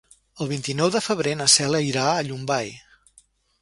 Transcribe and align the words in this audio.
El 0.45 0.47
vint-i-nou 0.51 0.89
de 0.95 1.03
febrer 1.09 1.35
na 1.43 1.49
Cel 1.59 1.79
irà 1.93 2.09
a 2.17 2.27
Llombai. 2.31 2.77